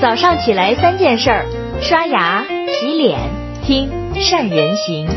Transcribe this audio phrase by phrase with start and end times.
[0.00, 3.18] 早上起来三件事儿：刷牙、洗脸、
[3.64, 5.08] 听善人行。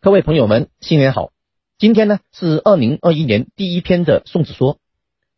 [0.00, 1.30] 各位朋友们，新年好！
[1.76, 4.78] 今天呢是二零二一年第一篇的宋子说。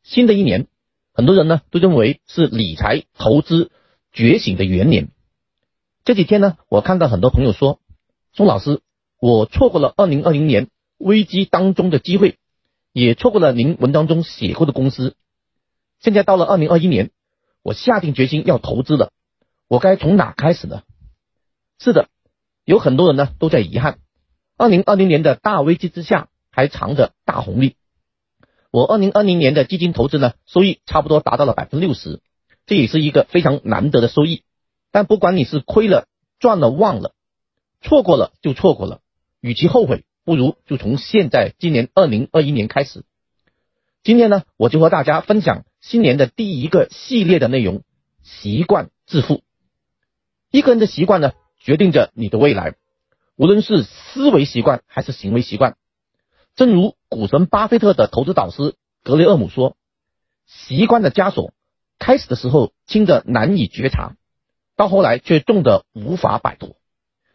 [0.04, 0.68] 新的一年，
[1.12, 3.72] 很多人呢都认为是理财投资
[4.12, 5.08] 觉醒的元年。
[6.04, 7.80] 这几天呢，我看到很多朋友说，
[8.32, 8.82] 宋老师，
[9.18, 12.36] 我错过了二零二零年危机当中的机会，
[12.92, 15.16] 也错过了您文章中写过的公司。
[16.00, 17.10] 现在到了二零二一年，
[17.62, 19.12] 我下定决心要投资了，
[19.68, 20.82] 我该从哪开始呢？
[21.78, 22.08] 是的，
[22.64, 23.98] 有很多人呢都在遗憾，
[24.56, 27.76] 二零二零年的大危机之下还藏着大红利。
[28.70, 32.20] 我二零二零年的基金投资呢，收益差不多达到了百分之六十，
[32.66, 34.42] 这也是一个非常难得的收益。
[34.90, 36.06] 但不管你是亏了、
[36.38, 37.14] 赚了、忘了，
[37.80, 39.00] 错过了就错过了，
[39.40, 43.02] 与其后悔，不如就从现在今年二零二一年开始。
[44.02, 47.82] 今天呢，我就和大家分享新年的第一个系列的内容：
[48.22, 49.42] 习惯致富。
[50.50, 52.74] 一个人的习惯呢，决定着你的未来，
[53.36, 55.78] 无论是思维习惯还是行为习惯。
[56.54, 59.78] 正如股神巴菲特的投资导师格雷厄姆说
[60.44, 61.54] ：“习惯的枷锁，
[61.98, 64.14] 开始的时候轻的难以觉察，
[64.76, 66.76] 到后来却重的无法摆脱。”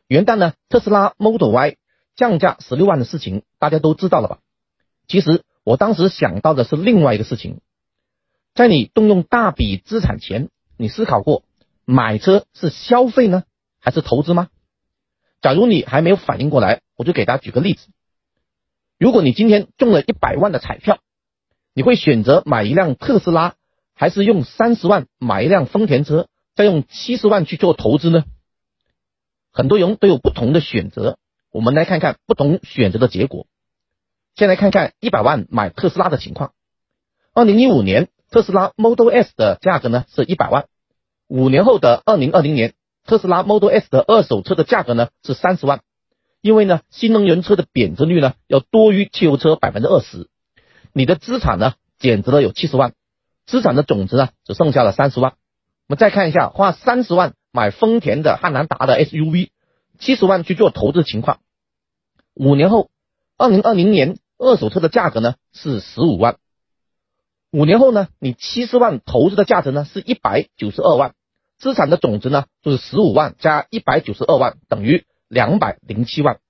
[0.06, 1.78] 元旦呢，特斯拉 Model Y
[2.16, 4.39] 降价十六万的事情，大家都知道了吧？
[5.08, 7.59] 其实我当时想到的是另外一个事情，
[8.53, 11.44] 在你动用大笔资产前，你思考过
[11.86, 13.44] 买车是消费呢，
[13.80, 14.50] 还是投资吗？
[15.41, 17.88] 假如你还没有反应过来，我就给大家举个例子。
[18.97, 21.00] 如果你今天中了一百万的彩票，
[21.73, 23.56] 你会选择买一辆特斯拉，
[23.95, 28.23] 还是用三十万买一辆丰田车，再用七十万去做投资呢？
[29.52, 31.17] 很多人都有不同的选择，
[31.54, 33.46] 我们来看看不同选择的结果。
[34.36, 36.54] 先来看看一百万买特斯拉的情况。
[37.32, 40.66] 二零一五年特斯拉 Model S 的价格呢是一百万，
[41.28, 42.74] 五年后的二零二零年
[43.06, 45.81] 特斯拉 Model S 的二手车的价格呢是三十万。
[46.41, 50.28] 因为呢，新能源车的贬值率呢要多于汽油车百分之二十，
[50.91, 52.94] 你的资产呢减值了有七十万，
[53.46, 55.34] 资产的总值呢只剩下了三十万。
[55.88, 59.50] 我们再看一下，花三十万买丰田的汉兰达的 SUV，
[60.03, 61.40] 七十万去做投资情况。
[62.34, 62.90] 五年后，
[63.38, 66.38] 二零二零年二手车的价格呢是十五万，
[67.52, 71.16] 五年后呢，你七十万投资的价值呢是一百九十二万，
[71.58, 75.06] 资产的总值呢就是十五万加一百九十二万等于。
[75.30, 76.41] 两百零七万，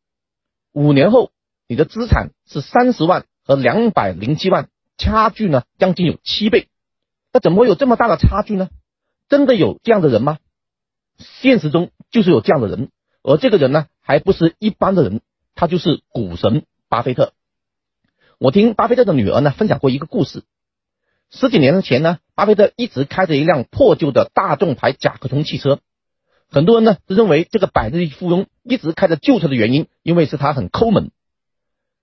[0.73, 1.31] 五年后
[1.69, 6.67] 你的资产是三十万和两百零七万，差距呢将近有七倍，
[7.31, 8.67] 那怎么会有这么大的差距呢？
[9.29, 10.37] 真的有这样的人吗？
[11.17, 12.89] 现实中就是有这样的人，
[13.23, 15.21] 而这个人呢还不是一般的人，
[15.55, 17.33] 他就是股神巴菲特。
[18.37, 20.43] 我听巴菲特的女儿呢分享过一个故事，
[21.29, 25.79] 十几年前呢，巴菲特一直开着一辆破旧的大众牌甲壳虫汽车。
[26.49, 31.11] 很多人呢都认为这个百亿富翁一直开着旧车的原因，因为是他很抠门。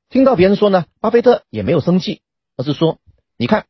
[0.08, 2.22] 听到别人说呢，巴菲特也没有生气，
[2.56, 2.98] 而是说
[3.36, 3.66] ：“你看，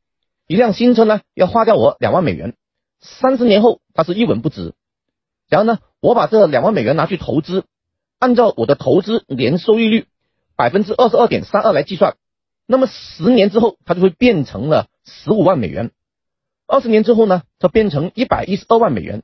[0.47, 2.55] 一辆新车呢要花掉我两万美元，
[3.01, 4.73] 三十年后它是一文不值。
[5.51, 7.65] 然后呢，我把这两万美元拿去投资，
[8.19, 10.07] 按照我的投资年收益率
[10.57, 12.17] 百分之二十二点三二来计算，
[12.67, 15.91] 那么十年之后它就会变成了十五万美元，
[16.67, 19.23] 二十年之后呢，它变成一百一十二万美元。”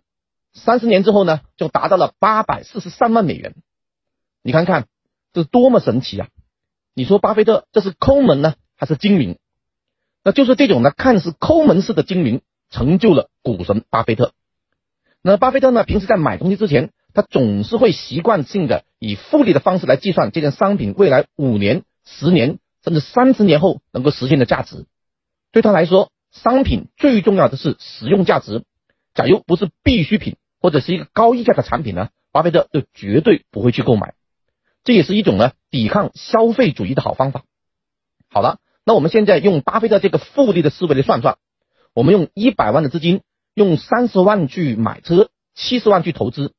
[0.58, 3.54] 三十年之后呢，就达到了八百四十三万美元。
[4.42, 4.86] 你看看，
[5.34, 6.28] 这是多么神奇啊！
[6.94, 9.36] 你说巴菲特这是抠门呢，还是精明？
[10.24, 14.32] 那就是这种呢，看似抠门式的精明，成就了股神巴菲特。
[15.28, 24.86] 那巴菲特呢，平时在买东西之前，他总是会习惯性的以复利的方式来计算这件商品未来五年、十年甚至三十年后能够实现的价值。
[25.50, 28.62] 对他来说，商品最重要的是使用价值。
[29.14, 30.36] 假如不是必需品。
[30.58, 34.14] 或者是一个高溢价的产品呢，巴菲特就绝对不会去购买，
[34.82, 37.44] 这也是一种呢抵抗消费主义的好方法。
[38.28, 41.36] 好了，那我们现在用巴菲特这个复利的思维来算算，
[41.94, 43.20] 我们用一百万的资金，
[43.56, 46.52] 用三十万去买车，七十万去投资，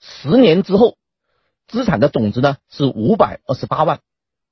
[0.00, 0.96] 十年之后
[1.68, 4.00] 资产的总值呢是五百二十八万，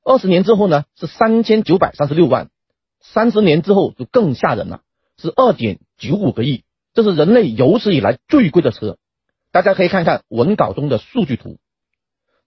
[0.04, 2.50] 二十年之后呢是三千九百三十六万，
[3.00, 4.82] 三十年之后就更吓人了，
[5.16, 6.62] 是二点九五个亿。
[6.94, 8.96] 这是人类有史以来最贵的车，
[9.50, 11.58] 大家可以看看文稿中的数据图。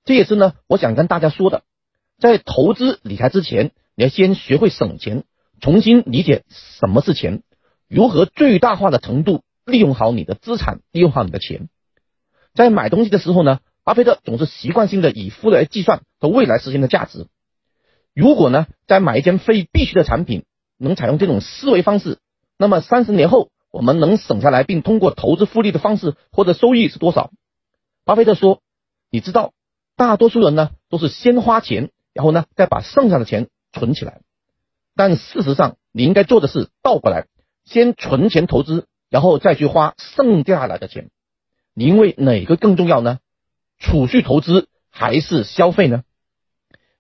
[0.06, 1.64] 这也是呢，我想跟大家说的，
[2.20, 5.26] 在投资理财之前，你要先学会省钱，
[5.60, 7.44] 重新理解什么是钱，
[7.92, 11.68] 如何最大化的程度利用好你的资产，利用好你的钱。
[12.54, 17.28] 在买东西的时候呢，巴菲特总是习惯性的以复利来计算和未来实现的价值。
[18.14, 20.46] 如果呢，在买一件非必须的产品，
[20.78, 22.20] 能采用这种思维方式，
[22.58, 27.32] 那么三十年后我们能省下来，并通过投资复利的方式获得收益是多少？
[28.06, 28.62] 巴菲特说
[29.12, 29.52] ：“你知道，
[29.98, 34.22] 大多数人呢都是先花钱，然后呢再把剩下的钱存起来。
[34.96, 37.28] 但事实上，你应该做的是倒过来，
[37.66, 41.10] 先存钱投资，然后再去花剩下来的钱。
[41.74, 43.20] 你因为哪个更重要呢？
[43.80, 46.04] 储蓄投资还是消费呢？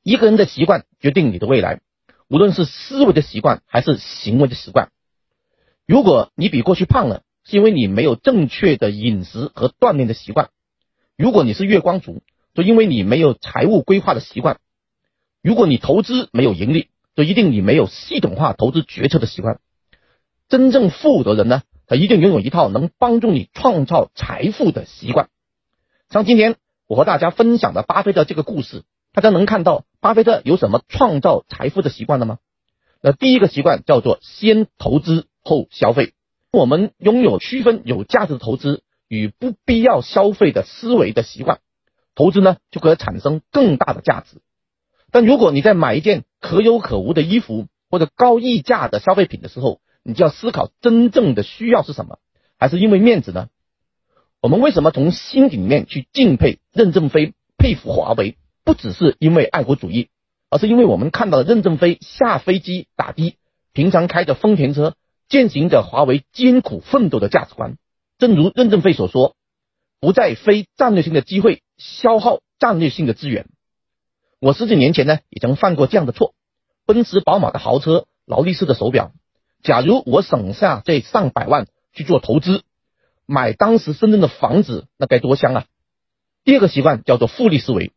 [0.04, 1.82] 一个人的习惯决定你的未来，
[2.28, 4.92] 无论是思维的习惯还是行为的习惯。
[5.86, 10.50] 如果你比过去胖了，是因为你没有正确的饮食和锻炼的习惯。”
[11.18, 12.24] 如果你是月光族，
[12.56, 14.56] 就因为你没有财务规划的习惯；
[15.44, 19.60] 如果你投资没有盈利，就一定你没有系统化投资决策的习惯。
[20.52, 25.30] 真正富的人呢，他一定拥有一套能帮助你创造财富的习惯。
[26.10, 26.58] 像今天
[26.88, 28.84] 我和大家分享的巴菲特这个故事，
[29.14, 32.40] 大家能看到巴菲特有什么创造财富的习惯了吗？
[33.02, 36.14] 那第一个习惯叫做先投资后消费。
[36.52, 38.84] 我们拥有区分有价值的投资。
[39.08, 41.60] 与不必要消费的思维的习惯，
[42.16, 44.38] 投资呢就可以产生更大的价值。
[45.12, 52.20] 但如果你在买一件可有可无的衣服或者高溢价的消费品的时候，你就要思考真正的需要是什么，
[52.58, 53.50] 还是因为面子呢？
[54.42, 58.38] 我们为什么从心底里面去敬佩任正非、佩服华为？
[58.64, 60.10] 不只是因为爱国主义，
[60.50, 63.36] 而是因为我们看到了任正非下飞机打的，
[63.74, 64.96] 平常开着丰田车，
[65.30, 67.78] 践行着华为艰苦奋斗的价值观。
[68.20, 69.36] 正如任正非所说，
[70.00, 73.48] 不在非战略性的机会消耗战略性的资源。
[74.40, 76.34] 我十几年前呢，也曾犯过这样的错。
[76.86, 79.12] 奔驰、宝马的豪车，劳力士的手表。
[79.64, 82.64] 假如我省下这上百万去做投资，
[83.26, 85.66] 买当时深圳的房子，那该多香啊！
[86.44, 87.92] 第二个习惯叫做复利思维。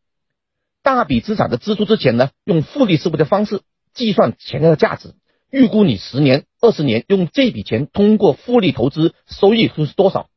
[0.83, 3.63] 大笔资产的支出之前呢，用复利思维的方式
[3.95, 5.15] 计算钱的价值。
[5.51, 10.29] 预估你十年、二十年用这笔钱通过复利投资收益会是多少？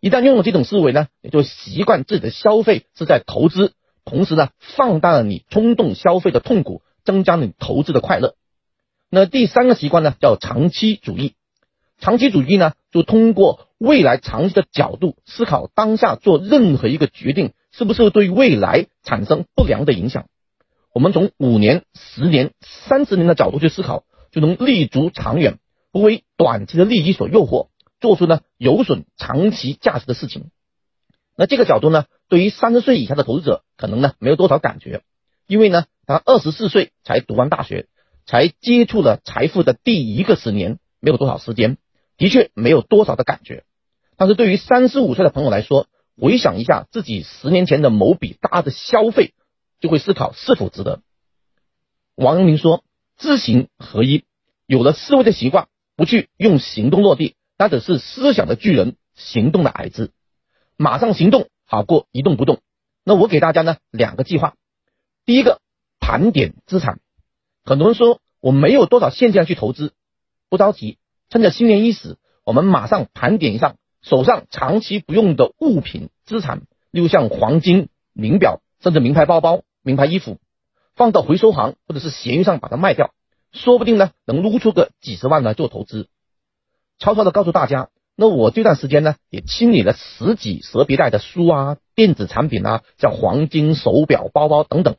[0.00, 3.72] 一旦拥有这种思维呢，也就习惯自己的消费是在投资，
[4.04, 8.34] 同时呢，放大了你冲动消费的痛苦，增加了你投资的快乐。
[9.10, 11.34] 那第三个习惯呢，叫长期主义。
[11.98, 20.26] 长期主义呢，就通过未来长期的角度思考当下做任何一个决定是不是对未来产生不良的影响。
[20.92, 24.04] 我们从五年、十年、三十年的角度去思考。
[24.30, 25.58] 就能立足长远，
[25.90, 27.68] 不为短期的利益所诱惑，
[27.98, 30.50] 做出呢有损长期价值的事情。
[31.34, 35.00] 那这个角度呢，对于三十岁以下的投资者可能呢没有多少感觉，
[35.46, 37.86] 因为呢他二十四岁才读完大学，
[38.28, 41.78] 才接触了财富的第一个十年，没有多少时间，
[42.16, 43.64] 的确没有多少的感觉。
[44.16, 45.88] 但是对于三十五岁的朋友来说，
[46.20, 49.32] 回想一下自己十年前的某笔大的消费，
[49.80, 51.00] 就会思考是否值得。
[52.14, 52.84] 王阳明说。
[53.20, 54.22] 知行合一，
[54.64, 55.66] 有了思维的习惯，
[55.96, 60.12] 不去用行动落地，那只是思想的巨人，行动的矮子。
[60.76, 62.60] 马上行动好过一动不动。
[63.02, 64.54] 那我给大家呢两个计划，
[65.24, 65.60] 第一个
[65.98, 67.00] 盘点资产。
[67.68, 69.92] 很多人说我没有多少现金去投资，
[70.48, 70.96] 不着急，
[71.28, 80.38] 趁着新年伊始，我们马上盘点一下手上长期不用的物品资产，例如像黄金、名表，甚至名牌包包、名牌衣服。
[80.96, 83.12] 放到回收行或者是闲鱼上把它卖掉，
[83.52, 86.08] 说不定呢能撸出个几十万来做投资。
[86.98, 94.96] 悄悄的告诉大家，那我这段时间呢也清理了十几蛇皮袋的书啊、电子产品啊，像黄金手表、包包等等，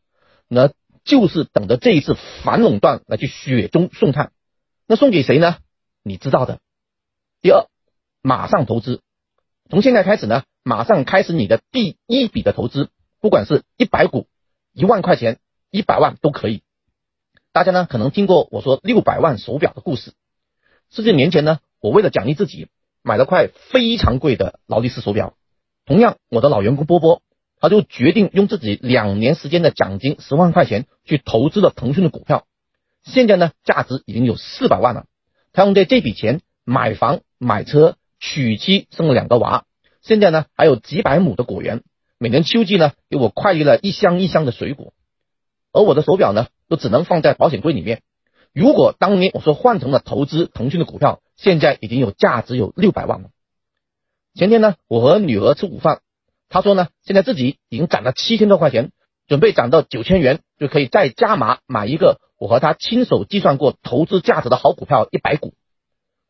[0.48, 0.70] 那
[1.10, 4.32] 就是等着这一次反垄断来去雪中送炭。
[4.88, 5.58] 那送给谁呢？
[6.04, 6.60] 你知道的。
[7.42, 7.66] 第二，
[8.22, 9.02] 马上投资，
[9.70, 12.90] 从现在开始呢，马上开始你的第一笔的投资，
[13.20, 14.28] 不管是一百股、
[14.72, 15.40] 一万块钱。
[15.72, 16.64] 一百万都可以。
[17.52, 20.14] 大家呢可能听过我说六百万手表的故事。
[20.90, 22.70] 十几年前呢，我为了奖励自己，
[23.04, 25.36] 买了块非常贵的劳力士手表。
[25.86, 27.22] 同样，我的老员工波波，
[27.60, 32.46] 他就决定用自己两年时间的奖金十万块钱去投资了腾讯的股票。
[33.04, 35.06] 现在呢，价值已经有四百万了。
[35.52, 39.66] 他用这这笔钱买房、买车、娶妻、生了两个娃。
[40.02, 41.84] 现在呢，还有几百亩的果园，
[42.18, 44.94] 每年秋季呢，给我快递了一箱一箱的水果。
[45.72, 48.02] 而我的手表呢，都只能放在保险柜里面。
[48.54, 53.30] 如果当年我说换成了投资腾讯的股票，现在已经有价值有六百万了。
[54.34, 56.02] 前天呢，我和女儿吃午饭，
[56.50, 58.92] 他说呢，现在自己已经攒了七千多块钱，
[59.28, 65.54] 准备攒到九千元就可以再加码买一个我和他亲手计算过投资价值的好股票一百股。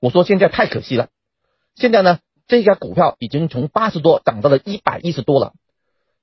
[0.01, 1.07] 我说现在太可惜了，
[1.75, 5.53] 现在呢，这家股票已经从八十多涨到了一百一十多了，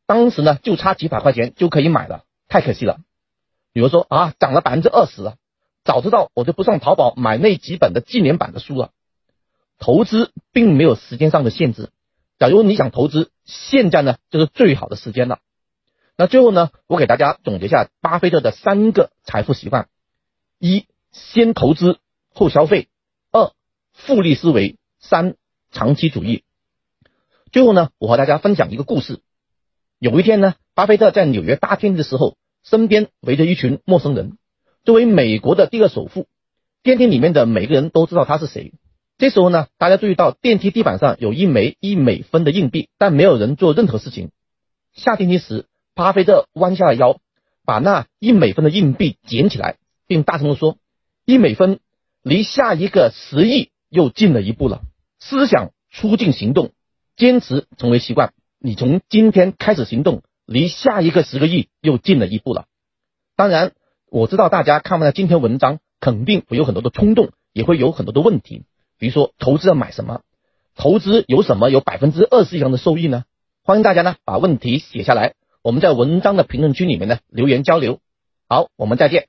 [0.07, 2.25] 当时呢就差几百块钱就可以买了。
[2.49, 2.99] 太可惜了，
[3.73, 5.35] 比如说啊，涨了百分之二十啊，
[5.85, 8.91] 早知道我就不上淘宝买那几本的纪念版的书了。
[9.79, 11.91] 投资并没有时间上的限制，
[12.39, 15.39] 假如你想投资，现在呢就是最好的时间了。
[16.17, 19.89] 那最后呢，我给大家总结一下巴菲特的三个财富习惯：
[20.59, 21.99] 一、先投资
[22.33, 22.89] 后消费；
[23.33, 23.53] 二、
[23.93, 25.37] 复利思维；三、
[25.71, 26.45] 长期主义。
[27.53, 29.21] 最后呢，我和大家分享一个故事。
[29.99, 34.37] 有一天呢，巴菲特在纽约搭电梯的时候，身边围着一群陌生人。
[34.85, 36.27] 作为美国的第二首富，
[36.83, 38.73] 电梯里面的每个人都知道他是谁。
[39.19, 44.31] 这时候呢，大家注意到电梯地板上有一枚一美分的硬币，但没有人做任何事情。
[44.93, 47.19] 下电梯时，巴菲特弯下了腰，
[47.65, 50.77] 把那一美分的硬币捡起来，并大声地说
[51.25, 51.81] ：“一美分
[52.23, 54.83] 离下一个十亿又近了一步了。”
[55.19, 56.73] 思想促进行动，
[57.17, 58.35] 坚持成为习惯。
[58.59, 62.67] 你从今天开始行动，离下一个十个亿又近了一步了。
[63.35, 63.73] 当然，
[64.11, 68.65] 我知道大家看完了今天文章，肯定会有很多的冲动，也会有很多的问题。
[68.99, 70.21] 比如说，投资要买什么？
[70.75, 73.25] 投资有什么有百分之二十以上的收益呢？
[73.63, 78.01] 欢迎大家呢把问题写下来，我们在文章的评论区里面呢留言交流。
[78.49, 79.29] 好，我们再见。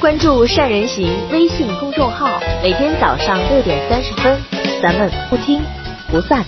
[0.00, 4.38] 关注善人行微信公众号，每天早上六点三十分，
[4.82, 5.62] 咱们不听
[6.10, 6.44] 不散。